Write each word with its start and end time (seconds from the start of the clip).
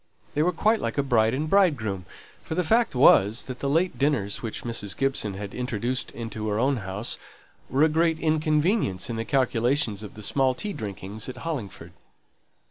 They 0.33 0.41
were 0.41 0.51
quite 0.51 0.81
like 0.81 0.95
bride 1.07 1.35
and 1.35 1.47
bridegroom; 1.47 2.05
for 2.41 2.55
the 2.55 2.63
fact 2.63 2.95
was, 2.95 3.43
that 3.43 3.59
the 3.59 3.69
late 3.69 3.99
dinners 3.99 4.41
which 4.41 4.63
Mrs. 4.63 4.97
Gibson 4.97 5.35
had 5.35 5.53
introduced 5.53 6.09
into 6.09 6.47
her 6.49 6.57
own 6.57 6.77
house, 6.77 7.19
were 7.69 7.83
a 7.83 7.87
great 7.87 8.17
inconvenience 8.19 9.11
in 9.11 9.15
the 9.15 9.25
calculations 9.25 10.01
of 10.01 10.15
the 10.15 10.23
small 10.23 10.55
tea 10.55 10.73
drinkings 10.73 11.29
at 11.29 11.37
Hollingford. 11.45 11.91